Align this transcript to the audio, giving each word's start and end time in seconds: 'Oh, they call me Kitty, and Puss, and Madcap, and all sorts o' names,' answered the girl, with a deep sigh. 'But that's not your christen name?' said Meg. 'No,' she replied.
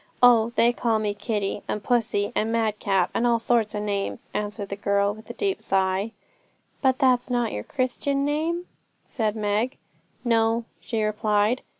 'Oh, 0.23 0.51
they 0.55 0.73
call 0.73 0.97
me 0.97 1.13
Kitty, 1.13 1.61
and 1.67 1.83
Puss, 1.83 2.15
and 2.15 2.51
Madcap, 2.51 3.11
and 3.13 3.27
all 3.27 3.37
sorts 3.37 3.75
o' 3.75 3.79
names,' 3.79 4.29
answered 4.33 4.69
the 4.69 4.75
girl, 4.75 5.13
with 5.13 5.29
a 5.29 5.33
deep 5.33 5.61
sigh. 5.61 6.11
'But 6.81 6.97
that's 6.97 7.29
not 7.29 7.51
your 7.51 7.63
christen 7.63 8.25
name?' 8.25 8.65
said 9.07 9.35
Meg. 9.35 9.77
'No,' 10.25 10.65
she 10.79 11.03
replied. 11.03 11.61